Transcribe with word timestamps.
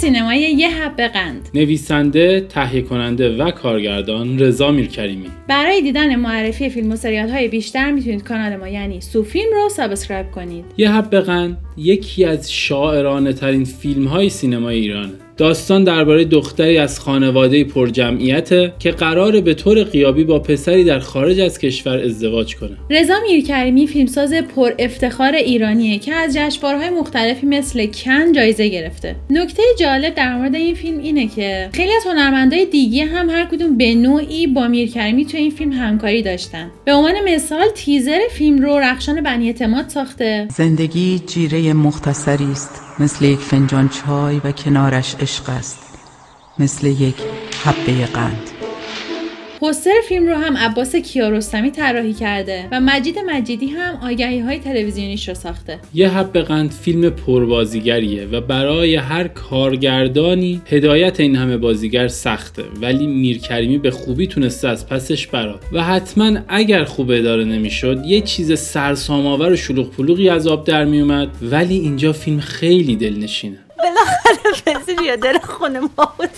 سینمایی 0.00 0.42
یه 0.42 0.70
حبه 0.70 1.00
قند. 1.00 1.48
نویسنده، 1.54 2.40
تهیه 2.40 2.82
کننده 2.82 3.36
و 3.36 3.50
کارگردان 3.50 4.38
رضا 4.38 4.70
میرکریمی. 4.70 5.26
برای 5.48 5.82
دیدن 5.82 6.16
معرفی 6.16 6.68
فیلم 6.68 6.92
و 6.92 6.96
سریال 6.96 7.28
های 7.28 7.48
بیشتر 7.48 7.90
می‌تونید 7.90 8.22
کانال 8.22 8.56
ما 8.56 8.68
یعنی 8.68 9.00
سو 9.00 9.22
فیلم 9.22 9.52
رو 9.52 9.68
subscribe 9.68 10.30
کنید. 10.30 10.64
یه 10.76 10.92
حبه 10.92 11.14
قند 11.14 11.56
یکی 11.76 12.24
از 12.24 12.52
شاعرانه 12.52 13.32
ترین 13.32 13.64
فیلم 13.64 14.06
های 14.06 14.28
سینمای 14.28 14.78
ایرانه. 14.78 15.12
داستان 15.40 15.84
درباره 15.84 16.24
دختری 16.24 16.78
از 16.78 17.00
خانواده 17.00 17.64
پرجمعیته 17.64 18.72
که 18.78 18.90
قراره 18.90 19.40
به 19.40 19.54
طور 19.54 19.82
غیابی 19.82 20.24
با 20.24 20.38
پسری 20.38 20.84
در 20.84 20.98
خارج 20.98 21.40
از 21.40 21.58
کشور 21.58 21.98
ازدواج 21.98 22.56
کنه. 22.56 22.76
رضا 22.90 23.14
میرکریمی 23.28 23.86
فیلمساز 23.86 24.34
پر 24.34 24.72
افتخار 24.78 25.34
ایرانیه 25.34 25.98
که 25.98 26.14
از 26.14 26.36
جشنواره‌های 26.36 26.90
مختلفی 26.90 27.46
مثل 27.46 27.86
کن 27.86 28.32
جایزه 28.32 28.68
گرفته. 28.68 29.16
نکته 29.30 29.62
جالب 29.78 30.14
در 30.14 30.36
مورد 30.36 30.54
این 30.54 30.74
فیلم 30.74 30.98
اینه 30.98 31.28
که 31.28 31.68
خیلی 31.72 31.92
از 31.92 32.02
هنرمندای 32.06 32.66
دیگه 32.66 33.04
هم 33.04 33.30
هر 33.30 33.44
کدوم 33.44 33.76
به 33.76 33.94
نوعی 33.94 34.46
با 34.46 34.68
میرکریمی 34.68 35.26
تو 35.26 35.36
این 35.36 35.50
فیلم 35.50 35.72
همکاری 35.72 36.22
داشتن. 36.22 36.70
به 36.84 36.92
عنوان 36.92 37.14
مثال 37.34 37.68
تیزر 37.74 38.20
فیلم 38.30 38.62
رو 38.62 38.78
رخشان 38.78 39.20
بنی 39.20 39.46
اعتماد 39.46 39.88
ساخته. 39.88 40.48
زندگی 40.56 41.20
جیره 41.26 41.72
مختصری 41.72 42.52
است 42.52 42.89
مثل 43.00 43.24
یک 43.24 43.40
فنجان 43.40 43.88
چای 43.88 44.38
و 44.44 44.52
کنارش 44.52 45.14
عشق 45.14 45.48
است. 45.50 45.78
مثل 46.58 46.86
یک 46.86 47.22
حبه 47.64 48.06
قند. 48.06 48.49
پوستر 49.60 49.90
فیلم 50.08 50.26
رو 50.26 50.34
هم 50.34 50.56
عباس 50.56 50.96
کیارستمی 50.96 51.70
طراحی 51.70 52.12
کرده 52.12 52.68
و 52.72 52.80
مجید 52.80 53.18
مجیدی 53.18 53.66
هم 53.66 53.98
آگهی 54.02 54.40
های 54.40 54.58
تلویزیونیش 54.58 55.28
رو 55.28 55.34
ساخته. 55.34 55.78
یه 55.94 56.08
حب 56.08 56.38
قند 56.38 56.70
فیلم 56.70 57.10
پربازیگریه 57.10 58.26
و 58.26 58.40
برای 58.40 58.96
هر 58.96 59.28
کارگردانی 59.28 60.62
هدایت 60.66 61.20
این 61.20 61.36
همه 61.36 61.56
بازیگر 61.56 62.08
سخته 62.08 62.64
ولی 62.80 63.06
میرکریمی 63.06 63.78
به 63.78 63.90
خوبی 63.90 64.26
تونسته 64.26 64.68
از 64.68 64.88
پسش 64.88 65.26
برات 65.26 65.60
و 65.72 65.82
حتما 65.82 66.38
اگر 66.48 66.84
خوب 66.84 67.10
اداره 67.10 67.44
نمی‌شد 67.44 68.02
یه 68.06 68.20
چیز 68.20 68.58
سرسام‌آور 68.58 69.52
و 69.52 69.56
شلوغ 69.56 69.90
پلوغی 69.90 70.28
از 70.28 70.46
آب 70.46 70.66
در 70.66 70.84
میومد 70.84 71.28
ولی 71.42 71.78
اینجا 71.78 72.12
فیلم 72.12 72.40
خیلی 72.40 72.96
دلنشینه. 72.96 73.58
بالاخره 73.78 74.62
بنزین 74.66 75.04
یا 75.04 75.16
دل 75.16 75.38
خونه 75.38 75.80
ما 75.80 76.14
بود 76.18 76.30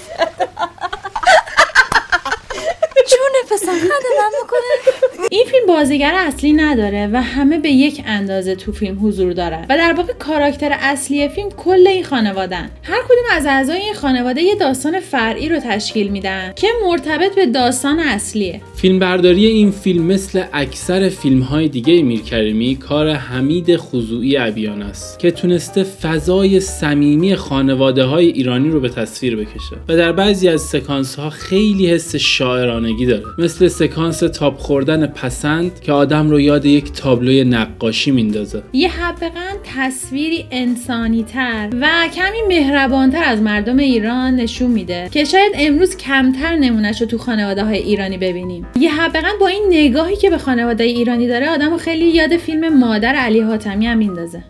جون 3.10 3.56
پسر 3.56 3.72
من 3.72 4.30
می‌کنه 4.40 5.21
این 5.32 5.44
فیلم 5.44 5.66
بازیگر 5.66 6.14
اصلی 6.14 6.52
نداره 6.52 7.06
و 7.12 7.22
همه 7.22 7.58
به 7.58 7.70
یک 7.70 8.02
اندازه 8.06 8.54
تو 8.54 8.72
فیلم 8.72 9.06
حضور 9.06 9.32
دارن. 9.32 9.66
و 9.68 9.76
در 9.76 9.92
واقع 9.92 10.12
کاراکتر 10.12 10.76
اصلی 10.80 11.28
فیلم 11.28 11.48
کل 11.48 11.86
این 11.86 12.04
خانوادن 12.04 12.70
هر 12.82 13.02
کدوم 13.04 13.24
از 13.32 13.46
اعضای 13.46 13.80
این 13.80 13.94
خانواده 13.94 14.42
یه 14.42 14.54
داستان 14.54 15.00
فرعی 15.00 15.48
رو 15.48 15.58
تشکیل 15.58 16.08
میدن 16.08 16.52
که 16.56 16.68
مرتبط 16.84 17.34
به 17.34 17.46
داستان 17.46 17.98
اصلیه. 17.98 18.60
فیلمبرداری 18.82 19.46
این 19.46 19.70
فیلم 19.70 20.04
مثل 20.04 20.44
اکثر 20.52 21.08
فیلم 21.08 21.40
های 21.40 21.68
دیگه 21.68 22.02
میرکریمی 22.02 22.76
کار 22.76 23.10
حمید 23.10 23.76
خضوعی 23.76 24.36
ابیان 24.36 24.82
است 24.82 25.18
که 25.18 25.30
تونسته 25.30 25.82
فضای 25.82 26.60
صمیمی 26.60 27.36
خانواده 27.36 28.04
های 28.04 28.26
ایرانی 28.26 28.70
رو 28.70 28.80
به 28.80 28.88
تصویر 28.88 29.36
بکشه. 29.36 29.76
و 29.88 29.96
در 29.96 30.12
بعضی 30.12 30.48
از 30.48 30.60
سکانس 30.60 31.14
ها 31.14 31.30
خیلی 31.30 31.86
حس 31.86 32.16
شاعرانگی 32.16 33.06
داره. 33.06 33.22
مثل 33.38 33.68
سکانس 33.68 34.18
تاب 34.18 34.58
خوردن 34.58 35.06
پسند 35.06 35.80
که 35.80 35.92
آدم 35.92 36.30
رو 36.30 36.40
یاد 36.40 36.64
یک 36.64 36.92
تابلوی 36.92 37.44
نقاشی 37.44 38.10
میندازه. 38.10 38.62
یه 38.72 38.90
حبقا 38.90 39.50
تصویری 39.64 40.44
انسانی 40.50 41.22
تر 41.22 41.70
و 41.80 41.88
کمی 42.14 42.48
مهربانتر 42.48 43.24
از 43.24 43.42
مردم 43.42 43.78
ایران 43.78 44.36
نشون 44.36 44.70
میده 44.70 45.08
که 45.12 45.24
شاید 45.24 45.52
امروز 45.54 45.96
کمتر 45.96 46.56
نمونهش 46.56 47.00
رو 47.00 47.06
تو 47.06 47.18
خانواده 47.18 47.64
های 47.64 47.78
ایرانی 47.78 48.18
ببینیم. 48.18 48.66
یه 48.76 48.94
حبقا 49.00 49.28
با 49.40 49.46
این 49.46 49.64
نگاهی 49.70 50.16
که 50.16 50.30
به 50.30 50.38
خانواده 50.38 50.84
ایرانی 50.84 51.28
داره 51.28 51.50
آدم 51.50 51.76
خیلی 51.76 52.08
یاد 52.08 52.36
فیلم 52.36 52.78
مادر 52.78 53.14
علی 53.14 53.40
حاتمی 53.40 53.86
هم 53.86 53.98
میندازه. 53.98 54.42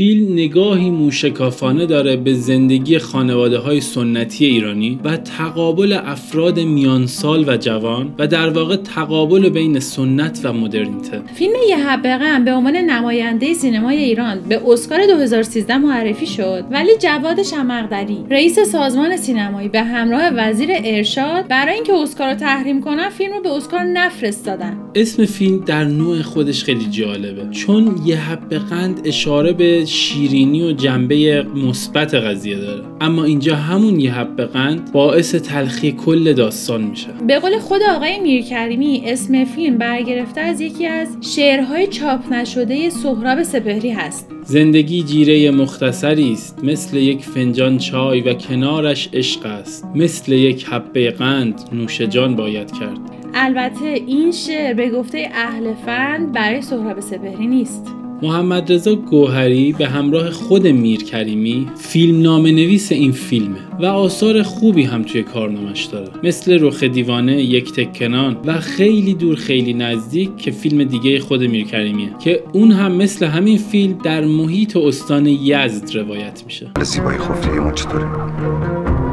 فیلم 0.00 0.32
نگاهی 0.32 0.90
موشکافانه 0.90 1.86
داره 1.86 2.16
به 2.16 2.34
زندگی 2.34 2.98
خانواده 2.98 3.58
های 3.58 3.80
سنتی 3.80 4.46
ایرانی 4.46 5.00
و 5.04 5.16
تقابل 5.16 5.92
افراد 5.92 6.60
میانسال 6.60 7.44
و 7.48 7.56
جوان 7.56 8.14
و 8.18 8.26
در 8.26 8.48
واقع 8.48 8.76
تقابل 8.76 9.48
بین 9.48 9.80
سنت 9.80 10.40
و 10.44 10.52
مدرنیته. 10.52 11.22
فیلم 11.34 11.52
یه 11.68 11.76
حبقه 11.88 12.44
به 12.44 12.52
عنوان 12.52 12.76
نماینده 12.76 13.54
سینمای 13.54 13.96
ایران 13.96 14.40
به 14.48 14.60
اسکار 14.66 15.06
2013 15.06 15.78
معرفی 15.78 16.26
شد 16.26 16.64
ولی 16.70 16.90
جواد 16.98 17.42
شمقدری 17.42 18.18
رئیس 18.30 18.58
سازمان 18.58 19.16
سینمایی 19.16 19.68
به 19.68 19.82
همراه 19.82 20.30
وزیر 20.36 20.70
ارشاد 20.84 21.48
برای 21.48 21.74
اینکه 21.74 21.94
اسکار 21.94 22.28
رو 22.28 22.34
تحریم 22.34 22.80
کنن 22.80 23.08
فیلم 23.08 23.32
رو 23.32 23.40
به 23.40 23.50
اسکار 23.50 23.82
نفرستادن. 23.82 24.76
اسم 24.94 25.24
فیلم 25.24 25.64
در 25.64 25.84
نوع 25.84 26.22
خودش 26.22 26.64
خیلی 26.64 26.84
جالبه. 26.90 27.50
چون 27.50 27.94
یه 28.04 28.16
حب 28.16 28.54
قند 28.54 29.00
اشاره 29.04 29.52
به 29.52 29.86
شیرینی 29.90 30.62
و 30.62 30.72
جنبه 30.72 31.42
مثبت 31.42 32.14
قضیه 32.14 32.58
داره. 32.58 32.84
اما 33.00 33.24
اینجا 33.24 33.56
همون 33.56 34.00
یه 34.00 34.14
حب 34.14 34.40
قند 34.40 34.92
باعث 34.92 35.34
تلخی 35.34 35.92
کل 35.92 36.32
داستان 36.32 36.82
میشه. 36.82 37.08
به 37.26 37.38
قول 37.38 37.58
خود 37.58 37.80
آقای 37.82 38.20
میرکریمی 38.20 39.02
اسم 39.06 39.44
فیلم 39.44 39.78
برگرفته 39.78 40.40
از 40.40 40.60
یکی 40.60 40.86
از 40.86 41.16
شعرهای 41.20 41.86
چاپ 41.86 42.32
نشده 42.32 42.90
سهراب 42.90 43.42
سپهری 43.42 43.90
هست. 43.90 44.30
زندگی 44.44 45.02
جیره 45.02 45.50
مختصری 45.50 46.32
است. 46.32 46.64
مثل 46.64 46.96
یک 46.96 47.24
فنجان 47.24 47.78
چای 47.78 48.20
و 48.20 48.34
کنارش 48.34 49.08
عشق 49.12 49.46
است. 49.46 49.84
مثل 49.94 50.32
یک 50.32 50.64
حبه 50.64 51.10
قند 51.10 51.60
نوش 51.72 52.00
جان 52.00 52.36
باید 52.36 52.72
کرد. 52.72 52.98
البته 53.34 53.86
این 54.06 54.32
شعر 54.32 54.74
به 54.74 54.90
گفته 54.90 55.28
اهل 55.34 55.74
فن 55.86 56.32
برای 56.32 56.62
سهراب 56.62 57.00
سپهری 57.00 57.46
نیست. 57.46 57.99
محمد 58.22 58.72
رضا 58.72 58.94
گوهری 58.94 59.72
به 59.72 59.86
همراه 59.86 60.30
خود 60.30 60.66
میر 60.66 61.04
کریمی 61.04 61.66
فیلم 61.76 62.22
نام 62.22 62.46
نویس 62.46 62.92
این 62.92 63.12
فیلمه 63.12 63.58
و 63.80 63.86
آثار 63.86 64.42
خوبی 64.42 64.82
هم 64.82 65.02
توی 65.02 65.22
کارنامش 65.22 65.84
داره 65.84 66.08
مثل 66.22 66.58
رخ 66.60 66.82
دیوانه 66.82 67.42
یک 67.42 67.72
تکنان 67.72 68.36
و 68.44 68.60
خیلی 68.60 69.14
دور 69.14 69.36
خیلی 69.36 69.74
نزدیک 69.74 70.36
که 70.36 70.50
فیلم 70.50 70.84
دیگه 70.84 71.20
خود 71.20 71.42
میر 71.42 71.66
کریمیه 71.66 72.08
که 72.24 72.42
اون 72.52 72.72
هم 72.72 72.92
مثل 72.92 73.26
همین 73.26 73.58
فیلم 73.58 73.98
در 74.04 74.24
محیط 74.24 74.76
استان 74.76 75.26
یزد 75.26 75.96
روایت 75.96 76.42
میشه 76.44 76.70
زیبایی 76.82 77.18
خفریمون 77.18 77.74
چطوره؟ 77.74 79.09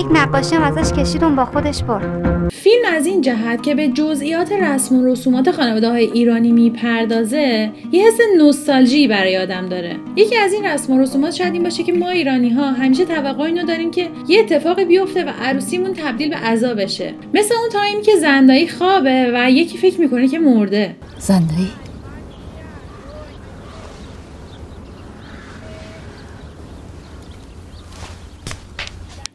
یک 0.00 0.06
نقاشی 0.12 0.54
هم 0.54 0.62
ازش 0.62 0.92
کشیدم 0.92 1.36
با 1.36 1.44
خودش 1.44 1.82
برد. 1.82 2.48
فیلم 2.48 2.82
از 2.96 3.06
این 3.06 3.20
جهت 3.20 3.62
که 3.62 3.74
به 3.74 3.88
جزئیات 3.88 4.52
رسم 4.52 4.96
و 4.96 5.06
رسومات 5.06 5.50
خانواده 5.50 5.90
های 5.90 6.04
ایرانی 6.04 6.52
می‌پردازه 6.52 7.72
یه 7.92 8.06
حس 8.06 8.18
نوستالژی 8.38 9.08
برای 9.08 9.38
آدم 9.38 9.68
داره. 9.68 9.96
یکی 10.16 10.36
از 10.36 10.52
این 10.52 10.64
رسم 10.64 10.92
و 10.92 11.00
رسومات 11.00 11.34
شاید 11.34 11.52
این 11.52 11.62
باشه 11.62 11.82
که 11.82 11.92
ما 11.92 12.10
ایرانی 12.10 12.50
ها 12.50 12.70
همیشه 12.70 13.04
توقع 13.04 13.42
اینو 13.42 13.66
داریم 13.66 13.90
که 13.90 14.08
یه 14.28 14.40
اتفاقی 14.40 14.84
بیفته 14.84 15.24
و 15.24 15.28
عروسیمون 15.42 15.92
تبدیل 15.92 16.30
به 16.30 16.36
عذا 16.36 16.74
بشه. 16.74 17.14
مثل 17.34 17.54
اون 17.54 17.68
تایمی 17.72 18.02
که 18.02 18.16
زندایی 18.16 18.68
خوابه 18.68 19.30
و 19.34 19.50
یکی 19.50 19.78
فکر 19.78 20.00
می‌کنه 20.00 20.28
که 20.28 20.38
مرده. 20.38 20.96
زندایی؟ 21.18 21.70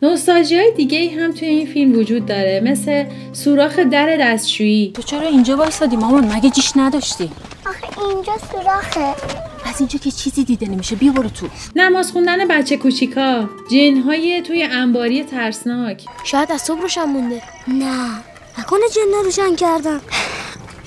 نوستالژی 0.02 0.56
های 0.56 0.72
دیگه 0.72 1.10
هم 1.10 1.32
توی 1.32 1.48
این 1.48 1.68
فیلم 1.68 2.00
وجود 2.00 2.26
داره 2.26 2.62
مثل 2.64 3.06
سوراخ 3.34 3.80
در 3.80 4.18
دستشویی. 4.20 4.92
تو 4.92 5.02
چرا 5.02 5.28
اینجا 5.28 5.58
وایسادی؟ 5.58 5.96
مامان 5.96 6.36
مگه 6.36 6.50
جیش 6.50 6.72
نداشتی؟ 6.76 7.32
آخه 7.66 8.10
اینجا 8.10 8.34
سوراخه. 8.52 9.16
از 9.66 9.80
اینجا 9.80 10.00
که 10.00 10.12
چیزی 10.12 10.44
دیده 10.44 10.70
نمیشه 10.70 10.96
بیا 10.96 11.12
برو 11.12 11.30
تو. 11.30 11.48
نماز 11.76 12.12
خوندن 12.12 12.48
بچه 12.48 12.78
کوچیکا 12.78 13.50
جنهای 13.72 14.42
توی 14.42 14.64
انباری 14.64 15.24
ترسناک. 15.24 16.06
شاید 16.24 16.52
از 16.52 16.62
صبح 16.62 16.82
روشن 16.82 17.06
مونده. 17.06 17.42
نه 17.68 18.10
نکنه 18.60 18.82
جنا 18.96 19.22
روشن 19.24 19.56
کردن. 19.56 20.02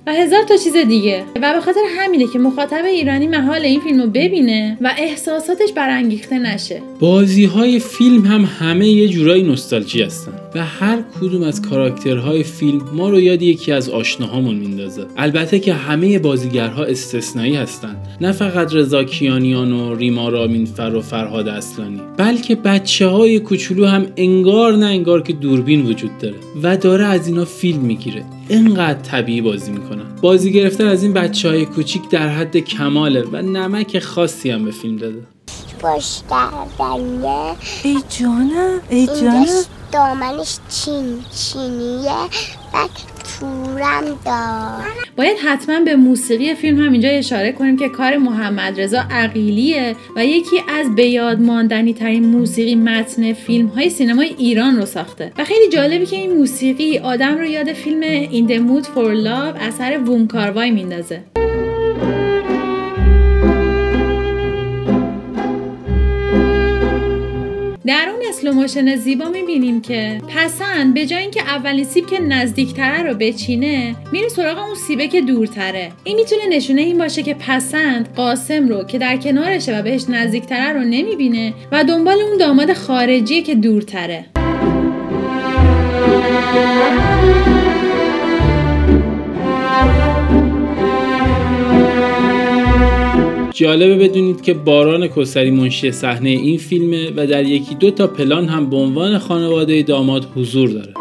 و 0.09 0.11
هزار 0.11 0.43
تا 0.43 0.57
چیز 0.57 0.77
دیگه. 0.77 1.25
و 1.37 1.53
به 1.55 1.61
خاطر 1.61 1.81
همینه 1.99 2.25
که 2.33 2.39
مخاطب 2.39 2.85
ایرانی 2.85 3.27
محال 3.27 3.63
این 3.63 3.81
فیلم 3.81 4.03
رو 4.03 4.07
ببینه 4.07 4.79
و 4.81 4.95
احساساتش 4.99 5.73
برانگیخته 5.77 6.39
نشه. 6.39 6.83
بازی 7.01 7.45
های 7.45 7.79
فیلم 7.79 8.27
هم 8.27 8.49
همه 8.59 8.89
یه 8.89 9.09
جورایی 9.09 9.43
نوستالژی 9.43 10.03
هستن 10.03 10.33
و 10.55 10.65
هر 10.65 10.99
کدوم 11.21 11.43
از 11.43 11.63
کاراکترهای 11.63 12.43
فیلم 12.43 12.81
ما 12.93 13.11
رو 13.11 13.21
یاد 13.21 13.43
یکی 13.43 13.73
از 13.73 13.89
آشناهامون 13.89 14.55
میندازه. 14.55 15.07
البته 15.17 15.59
که 15.59 15.75
همه 15.75 16.19
بازیگرها 16.19 16.85
استثنایی 16.85 17.57
هستن. 17.57 17.97
نه 18.21 18.33
فقط 18.33 18.75
رضا 18.75 19.05
کیانیان 19.05 19.73
و 19.73 19.95
ریما 19.95 20.29
رامینفر 20.29 20.95
و 20.95 21.01
فرهاد 21.01 21.49
اصلانی 21.49 22.01
بلکه 22.17 22.55
بچه 22.55 23.07
های 23.07 23.41
کوچولو 23.41 23.87
هم 23.87 24.07
انگار 24.17 24.77
نه 24.77 24.87
انگار 24.87 25.23
که 25.23 25.33
دوربین 25.33 25.87
وجود 25.87 26.19
داره 26.19 26.37
و 26.63 26.77
داره 26.77 27.05
از 27.05 27.27
اینا 27.27 27.45
فیلم 27.45 27.81
می‌گیره. 27.81 28.25
اینقدر 28.49 29.01
طبیعی 29.03 29.41
بازی 29.41 29.71
می‌کنن. 29.71 30.05
بازی 30.23 30.53
گرفتن 30.53 30.87
از 30.87 31.03
این 31.03 31.13
بچه 31.13 31.49
های 31.49 31.67
کوچیک 31.67 32.09
در 32.09 32.29
حد 32.29 32.57
کماله 32.57 33.23
و 33.33 33.43
نمک 33.43 33.99
خاصی 33.99 34.51
هم 34.51 34.65
به 34.65 34.71
فیلم 34.71 34.97
داده. 34.97 35.23
باش 35.83 36.21
کردنیه 36.31 37.55
ای 37.83 38.03
جانم 38.19 38.81
ای 38.89 39.07
جانم. 39.07 39.47
دامنش 39.93 40.59
چین 40.69 41.19
چینیه. 41.37 42.11
بعد 42.73 42.91
تورم 43.41 44.05
دار. 44.25 45.09
باید 45.17 45.39
حتما 45.39 45.81
به 45.81 45.97
موسیقی 45.97 46.55
فیلم 46.55 46.85
هم 46.85 46.93
اینجا 46.93 47.09
اشاره 47.09 47.53
کنیم 47.53 47.77
که 47.77 47.89
کار 47.89 48.17
محمد 48.17 48.81
رضا 48.81 49.05
عقیلیه 49.11 49.97
و 50.17 50.27
یکی 50.27 50.57
از 50.69 50.95
به 50.95 51.05
یاد 51.07 51.41
ماندنی 51.41 51.95
ترین 51.95 52.27
موسیقی 52.27 52.75
متن 52.75 53.33
فیلم 53.33 53.67
های 53.67 53.91
سینمای 53.91 54.35
ایران 54.39 54.77
رو 54.77 54.87
ساخته. 54.87 55.33
و 55.39 55.45
خیلی 55.45 55.69
جالبی 55.69 56.07
که 56.07 56.17
این 56.17 56.37
موسیقی 56.37 56.99
آدم 56.99 57.39
رو 57.39 57.45
یاد 57.45 57.73
فیلم 57.73 58.27
the 58.47 58.61
Mood 58.69 58.87
for 58.87 59.27
Love 59.27 59.63
اثر 59.63 59.99
وون 60.07 60.27
کاروای 60.27 60.71
میندازه. 60.71 61.38
در 67.89 68.09
اون 68.09 68.23
slow 68.29 68.56
motion 68.56 68.97
زیبا 68.97 69.29
می‌بینیم 69.29 69.81
که 69.81 70.21
پسند 70.37 70.95
به 70.95 71.07
جای 71.07 71.23
اینکه 71.23 71.43
اولین 71.43 71.85
سیب 71.85 72.07
که 72.07 72.21
نزدیکتره 72.21 73.03
رو 73.03 73.15
بچینه 73.15 73.97
میره 74.13 74.29
سراغ 74.29 74.59
اون 74.59 74.75
سیبه 74.75 75.09
که 75.09 75.21
دورتره. 75.21 75.93
این 76.05 76.17
می‌تونه 76.17 76.57
نشونه 76.57 76.81
این 76.81 76.99
باشه 76.99 77.23
که 77.23 77.35
پسند 77.35 78.15
قاسم 78.17 78.69
رو 78.69 78.85
که 78.85 78.99
در 78.99 79.17
کنارشه 79.17 79.79
و 79.79 79.83
بهش 79.83 80.05
نزدیکتره 80.09 80.73
رو 80.73 80.81
نمی‌بینه 80.81 81.55
و 81.73 81.85
دنبال 81.85 82.21
اون 82.21 82.37
داماد 82.37 82.73
خارجیه 82.73 83.43
که 83.43 83.55
دورتره. 83.55 84.25
جالبه 93.59 94.09
بدونید 94.09 94.43
که 94.43 94.55
باران 94.55 95.09
کسری 95.09 95.51
منشی 95.51 95.93
صحنه 95.93 96.29
این 96.29 96.59
فیلمه 96.59 97.13
و 97.17 97.27
در 97.27 97.45
یکی 97.45 97.75
دو 97.75 97.91
تا 97.91 98.07
پلان 98.07 98.49
هم 98.49 98.71
به 98.71 98.77
عنوان 98.77 99.19
خانواده 99.19 99.83
داماد 99.83 100.29
حضور 100.37 100.69
داره 100.69 100.95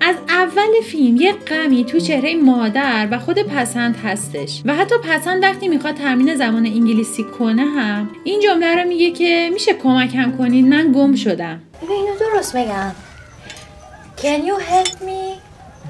از 0.00 0.16
اول 0.28 0.80
فیلم 0.84 1.16
یه 1.16 1.32
غمی 1.32 1.84
تو 1.84 2.00
چهره 2.00 2.34
مادر 2.34 3.08
و 3.10 3.18
خود 3.18 3.38
پسند 3.38 3.96
هستش 3.96 4.62
و 4.64 4.74
حتی 4.74 4.94
پسند 5.04 5.42
وقتی 5.42 5.68
می‌خواد 5.68 5.94
تمرین 5.94 6.34
زبان 6.34 6.66
انگلیسی 6.66 7.22
کنه 7.38 7.62
هم 7.62 8.10
این 8.24 8.40
جمله 8.40 8.82
رو 8.82 8.88
میگه 8.88 9.10
که 9.10 9.50
میشه 9.52 9.72
کمکم 9.82 10.32
کنید 10.38 10.66
من 10.66 10.92
گم 10.92 11.14
شدم 11.14 11.62
ببین 11.82 11.96
اینو 11.96 12.14
درست 12.18 12.56
میگم 12.56 12.92
Can 14.22 14.46
you 14.46 14.56
help 14.56 15.02
me? 15.02 15.25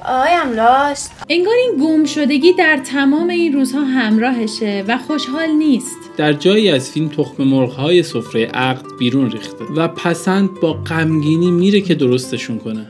I 0.06 0.28
am 0.42 0.56
lost 0.56 1.10
انگار 1.28 1.54
این 1.54 1.80
گم 1.80 2.04
شدگی 2.04 2.52
در 2.52 2.76
تمام 2.76 3.28
این 3.28 3.52
روزها 3.52 3.80
همراهشه 3.80 4.84
و 4.88 4.98
خوشحال 4.98 5.48
نیست. 5.48 5.96
در 6.16 6.32
جایی 6.32 6.70
از 6.70 6.90
فیلم 6.90 7.08
تخم 7.08 7.44
مرغ‌های 7.44 8.02
سفره 8.02 8.46
عقد 8.46 8.84
بیرون 8.98 9.30
ریخته 9.30 9.64
و 9.76 9.88
پسند 9.88 10.54
با 10.60 10.72
غمگینی 10.72 11.50
میره 11.50 11.80
که 11.80 11.94
درستشون 11.94 12.58
کنه. 12.58 12.86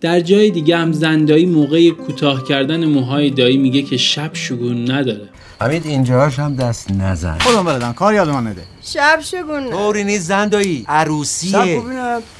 در 0.00 0.20
جای 0.20 0.50
دیگه 0.50 0.76
هم 0.76 0.92
زندایی 0.92 1.46
موقع 1.46 1.90
کوتاه 1.90 2.44
کردن 2.44 2.84
موهای 2.84 3.30
دایی 3.30 3.56
میگه 3.56 3.82
که 3.82 3.96
شب 3.96 4.30
شگون 4.34 4.90
نداره. 4.90 5.28
حمید 5.60 5.86
اینجاش 5.86 6.38
هم 6.38 6.56
دست 6.56 6.90
نزن. 6.90 7.38
خودم 7.38 7.64
بلدن 7.64 7.92
کار 7.92 8.14
یادم 8.14 8.48
نده. 8.48 8.62
شب 8.84 9.20
شگونه 9.22 9.70
طوری 9.70 10.04
نیست 10.04 10.28
زندایی 10.28 10.84
عروسیه. 10.88 11.82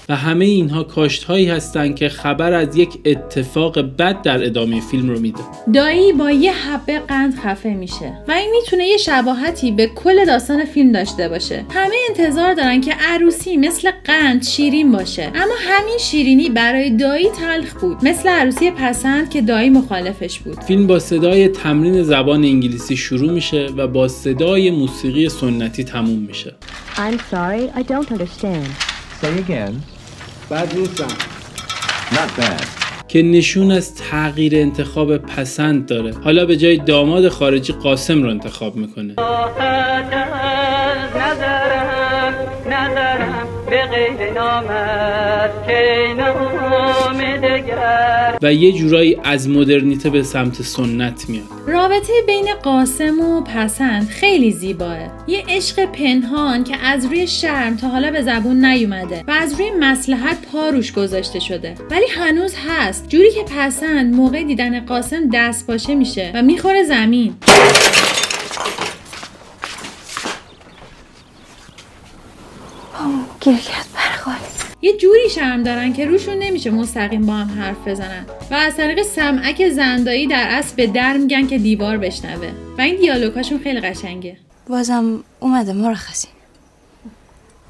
و 0.09 0.17
همه 0.17 0.45
اینها 0.45 0.83
کاشت 0.83 1.25
هایی 1.25 1.49
هستن 1.49 1.95
که 1.95 2.09
خبر 2.09 2.53
از 2.53 2.77
یک 2.77 2.89
اتفاق 3.05 3.79
بد 3.81 4.23
در 4.23 4.45
ادامه 4.45 4.81
فیلم 4.81 5.09
رو 5.09 5.21
میده. 5.21 5.41
دایی 5.75 6.13
با 6.13 6.31
یه 6.31 6.53
حبه 6.53 6.99
قند 6.99 7.39
خفه 7.39 7.69
میشه 7.69 8.13
و 8.29 8.33
این 8.33 8.51
می‌تونه 8.51 8.87
یه 8.87 8.97
شباهتی 8.97 9.71
به 9.71 9.87
کل 9.87 10.25
داستان 10.25 10.65
فیلم 10.65 10.93
داشته 10.93 11.29
باشه. 11.29 11.65
همه 11.71 11.95
انتظار 12.09 12.55
دارن 12.55 12.81
که 12.81 12.93
عروسی 12.93 13.57
مثل 13.57 13.91
قند 14.05 14.43
شیرین 14.43 14.93
باشه. 14.93 15.31
اما 15.35 15.55
همین 15.61 15.99
شیرینی 15.99 16.49
برای 16.49 16.91
دایی 16.91 17.29
تلخ 17.29 17.81
بود. 17.81 17.97
مثل 18.03 18.29
عروسی 18.29 18.71
پسند 18.71 19.31
که 19.31 19.41
دایی 19.41 19.71
مخالفش 19.71 20.39
بود. 20.39 20.61
فیلم 20.61 20.87
با 20.87 20.99
صدای 20.99 21.49
تمرین 21.49 22.03
زبان 22.03 22.45
انگلیسی 22.45 22.97
شروع 22.97 23.33
میشه 23.33 23.67
و 23.77 23.87
با 23.87 24.09
صدای 24.09 24.71
موسیقی 24.71 25.29
سنتی 25.29 25.85
تموم 25.85 26.19
میشه. 26.19 26.32
I'm 26.97 27.19
sorry, 27.31 27.71
I 27.75 27.83
don't 27.83 28.11
understand. 28.11 28.67
Say 29.21 29.39
again. 29.39 29.75
بد 30.51 30.75
نیستم 30.79 31.09
Not 32.11 32.41
bad. 32.41 32.65
که 33.09 33.23
نشون 33.23 33.71
از 33.71 33.95
تغییر 33.95 34.57
انتخاب 34.57 35.17
پسند 35.17 35.87
داره 35.87 36.15
حالا 36.25 36.47
به 36.47 36.57
جای 36.57 36.77
داماد 36.77 37.29
خارجی 37.29 37.73
قاسم 37.73 38.23
رو 38.23 38.31
انتخاب 38.31 38.77
می‌کنه 38.77 39.15
و 48.43 48.53
یه 48.55 48.73
جورایی 48.73 49.17
از 49.25 49.49
مدرنیته 49.49 50.11
به 50.11 50.23
سمت 50.23 50.63
سنت 50.63 51.29
میاد. 51.29 51.45
رابطه 51.67 52.13
بین 52.27 52.55
قاسم 52.63 53.21
و 53.21 53.41
پسند 53.41 54.09
خیلی 54.09 54.53
زیباه. 54.53 54.99
یه 55.27 55.45
عشق 55.49 55.85
پنهان 55.85 56.65
که 56.65 56.77
از 56.77 57.05
روی 57.05 57.27
شرم 57.27 57.77
تا 57.77 57.89
حالا 57.89 58.11
به 58.11 58.23
زبون 58.23 58.65
نیومده 58.65 59.25
و 59.29 59.31
از 59.31 59.53
روی 59.53 59.71
مسلحت 59.81 60.37
پا 60.53 60.69
روش 60.69 60.93
گذاشته 60.93 61.41
شده. 61.41 61.75
ولی 61.91 62.07
هنوز 62.17 62.55
هست. 62.69 63.09
جوری 63.09 63.31
که 63.31 63.43
پسند 63.43 64.15
موقع 64.15 64.43
دیدن 64.43 64.87
قاسم 64.87 65.31
دست 65.33 65.67
پاشه 65.67 65.95
میشه 65.95 66.31
و 66.35 66.43
می‌خوره 66.43 66.85
زمین. 66.85 67.35
گیر 73.41 73.57
کرد 73.57 73.87
یه 74.85 74.97
جوری 74.97 75.31
شرم 75.31 75.63
دارن 75.63 75.93
که 75.93 76.07
روشون 76.07 76.35
نمیشه 76.39 76.71
مستقیم 76.71 77.27
با 77.27 77.33
هم 77.33 77.61
حرف 77.61 77.89
بزنن. 77.89 78.27
و 78.51 78.55
از 78.55 78.77
طریق 78.77 79.03
سمعک 79.03 79.69
زندایی 79.69 80.27
در 80.27 80.47
اصل 80.51 80.77
به 80.77 80.87
در 80.87 81.17
میگن 81.17 81.47
که 81.47 81.59
دیوار 81.59 81.99
بشنوه. 81.99 82.53
و 82.79 82.81
این 82.81 82.97
دیالوگاشون 82.97 83.59
خیلی 83.59 83.81
قشنگه. 83.81 84.37
بازم 84.69 85.25
اومده 85.41 85.73
مرخصی. 85.73 86.29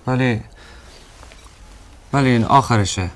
ولی 0.06 0.40
ولی 2.12 2.28
این 2.28 2.44
آخرشه. 2.44 3.10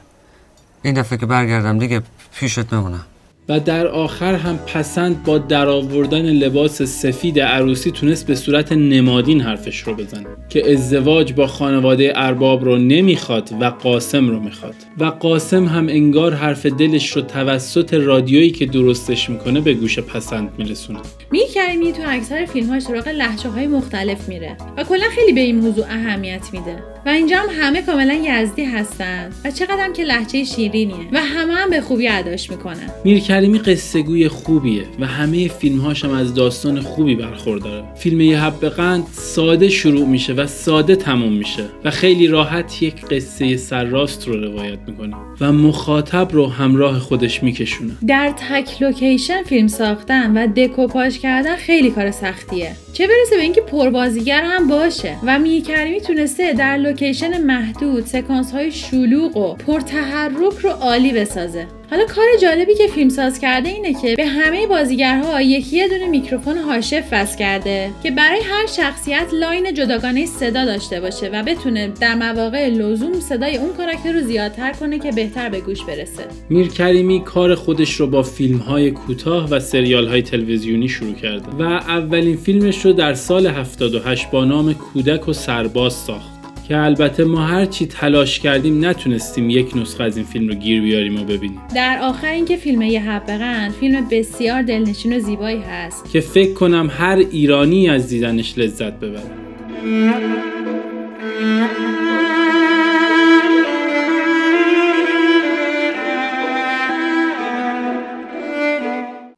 این 0.82 0.94
دفعه 0.94 1.18
که 1.18 1.26
برگردم 1.26 1.78
دیگه 1.78 2.02
پیشت 2.35 2.73
میمونم 2.73 3.06
و 3.48 3.60
در 3.60 3.86
آخر 3.86 4.34
هم 4.34 4.58
پسند 4.58 5.22
با 5.22 5.38
درآوردن 5.38 6.24
لباس 6.32 6.82
سفید 6.82 7.40
عروسی 7.40 7.90
تونست 7.90 8.26
به 8.26 8.34
صورت 8.34 8.72
نمادین 8.72 9.40
حرفش 9.40 9.80
رو 9.80 9.94
بزنه 9.94 10.26
که 10.48 10.72
ازدواج 10.72 11.32
با 11.32 11.46
خانواده 11.46 12.12
ارباب 12.14 12.64
رو 12.64 12.76
نمی‌خواد 12.76 13.50
و 13.60 13.64
قاسم 13.64 14.28
رو 14.28 14.40
می‌خواد. 14.40 14.74
و 14.98 15.04
قاسم 15.04 15.64
هم 15.64 15.88
انگار 15.88 16.34
حرف 16.34 16.66
دلش 16.66 17.10
رو 17.10 17.22
توسط 17.22 17.94
رادیویی 17.94 18.50
که 18.50 18.66
درستش 18.66 19.30
می‌کنه 19.30 19.60
به 19.60 19.74
گوش 19.74 19.98
پسند 19.98 20.48
میرسونه. 20.58 20.98
میر 21.30 21.46
کریمی 21.54 21.92
تو 21.92 22.02
اکثر 22.06 22.44
فیلم‌هاش 22.44 22.82
سراغ 22.82 23.08
لحجه 23.08 23.48
های 23.48 23.66
مختلف 23.66 24.28
میره 24.28 24.56
و 24.76 24.84
کلا 24.84 25.06
خیلی 25.14 25.32
به 25.32 25.40
این 25.40 25.56
موضوع 25.56 25.84
اهمیت 25.84 26.42
میده. 26.52 26.95
و 27.06 27.08
اینجا 27.08 27.36
هم 27.36 27.48
همه 27.62 27.82
کاملا 27.82 28.14
یزدی 28.14 28.64
هستن 28.64 29.30
و 29.44 29.50
چقدر 29.50 29.92
که 29.92 30.04
لحجه 30.04 30.44
شیرینیه 30.44 30.96
و 31.12 31.20
همه 31.20 31.54
هم 31.54 31.70
به 31.70 31.80
خوبی 31.80 32.08
اداش 32.08 32.50
می‌کنن. 32.50 32.90
میر 33.04 33.18
کریمی 33.18 33.58
قصه 33.58 34.02
گوی 34.02 34.28
خوبیه 34.28 34.84
و 35.00 35.06
همه 35.06 35.48
فیلمهاش 35.48 36.04
هم 36.04 36.10
از 36.10 36.34
داستان 36.34 36.80
خوبی 36.80 37.14
برخورداره. 37.14 37.84
فیلم 37.96 38.20
یه 38.20 38.40
حب 38.40 38.68
قند 38.68 39.06
ساده 39.12 39.68
شروع 39.68 40.06
میشه 40.06 40.32
و 40.32 40.46
ساده 40.46 40.96
تموم 40.96 41.32
میشه 41.32 41.64
و 41.84 41.90
خیلی 41.90 42.26
راحت 42.26 42.82
یک 42.82 43.04
قصه 43.04 43.56
سرراست 43.56 44.28
رو 44.28 44.40
روایت 44.40 44.78
می‌کنه 44.86 45.16
و 45.40 45.52
مخاطب 45.52 46.28
رو 46.32 46.46
همراه 46.46 46.98
خودش 46.98 47.42
میکشونه. 47.42 47.92
در 48.06 48.34
تک 48.50 48.82
لوکیشن 48.82 49.42
فیلم 49.42 49.68
ساختن 49.68 50.36
و 50.36 50.46
دکوپاژ 50.46 51.18
کردن 51.18 51.56
خیلی 51.56 51.90
کار 51.90 52.10
سختیه. 52.10 52.72
چه 52.92 53.06
برسه 53.06 53.36
به 53.36 53.42
اینکه 53.42 53.60
پربازیگر 53.60 54.42
هم 54.44 54.68
باشه 54.68 55.16
و 55.26 55.38
میر 55.38 55.62
کریمی 55.62 56.00
تونسته 56.00 56.52
در 56.52 56.76
لوکیشن 57.00 57.42
محدود 57.42 58.06
سکانس 58.06 58.52
های 58.52 58.72
شلوغ 58.72 59.36
و 59.36 59.54
پرتحرک 59.54 60.58
رو 60.62 60.70
عالی 60.70 61.12
بسازه. 61.12 61.66
حالا 61.90 62.04
کار 62.06 62.24
جالبی 62.42 62.74
که 62.74 62.86
فیلمساز 62.86 63.38
کرده 63.38 63.68
اینه 63.68 63.94
که 63.94 64.14
به 64.16 64.26
همه 64.26 64.66
بازیگرها 64.66 65.42
یکی 65.42 65.76
یه 65.76 65.88
دونه 65.88 66.08
میکروفون 66.08 66.58
HF 66.58 67.04
وصل 67.12 67.38
کرده 67.38 67.90
که 68.02 68.10
برای 68.10 68.40
هر 68.40 68.66
شخصیت 68.66 69.26
line 69.32 69.75
جداگانه 69.74 70.26
صدا 70.26 70.64
داشته 70.64 71.00
باشه 71.00 71.30
و 71.32 71.42
بتونه 71.42 71.92
در 72.00 72.14
مواقع 72.14 72.68
لزوم 72.68 73.20
صدای 73.20 73.56
اون 73.56 73.72
کاراکتر 73.76 74.12
رو 74.12 74.20
زیادتر 74.20 74.72
کنه 74.72 74.98
که 74.98 75.12
بهتر 75.12 75.48
به 75.48 75.60
گوش 75.60 75.82
برسه. 75.82 76.24
میر 76.50 76.68
کریمی 76.68 77.20
کار 77.24 77.54
خودش 77.54 77.94
رو 77.94 78.06
با 78.06 78.22
فیلم 78.22 78.58
های 78.58 78.90
کوتاه 78.90 79.50
و 79.50 79.60
سریال 79.60 80.06
های 80.06 80.22
تلویزیونی 80.22 80.88
شروع 80.88 81.14
کرده 81.14 81.50
و 81.58 81.62
اولین 81.62 82.36
فیلمش 82.36 82.84
رو 82.84 82.92
در 82.92 83.14
سال 83.14 83.46
78 83.46 84.30
با 84.30 84.44
نام 84.44 84.74
کودک 84.74 85.28
و 85.28 85.32
سرباز 85.32 85.92
ساخت. 85.92 86.36
که 86.68 86.78
البته 86.78 87.25
ما 87.25 87.40
هر 87.40 87.64
چی 87.64 87.87
تلاش 87.87 88.40
کردیم 88.40 88.85
نتونستیم 88.85 89.50
یک 89.50 89.76
نسخه 89.76 90.04
از 90.04 90.16
این 90.16 90.26
فیلم 90.26 90.49
رو 90.49 90.54
گیر 90.54 90.82
بیاریم 90.82 91.20
و 91.20 91.25
ببینیم. 91.25 91.61
در 91.75 91.99
آخر 92.02 92.26
اینکه 92.26 92.56
فیلم 92.56 92.82
یه 92.82 93.11
حبه 93.11 93.38
قند 93.38 93.73
فیلم 93.73 94.08
بسیار 94.11 94.62
دلنشین 94.62 95.16
و 95.16 95.20
زیبایی 95.20 95.61
هست. 95.61 96.11
که 96.12 96.20
فکر 96.20 96.52
کنم 96.52 96.90
هر 96.90 97.16
ایرانی 97.16 97.88
از 97.88 98.08
دیدنش 98.08 98.58
لذت 98.58 98.92
ببره. 98.92 99.30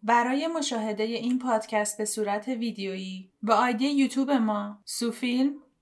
برای 0.03 0.47
مشاهده 0.47 1.03
این 1.03 1.39
پادکست 1.39 1.99
به 1.99 2.05
صورت 2.05 2.49
ویدیویی 2.49 3.31
با 3.43 3.55
آیدی 3.55 3.87
یوتیوب 3.87 4.31
ما 4.31 4.79
سوفیلم 4.85 5.51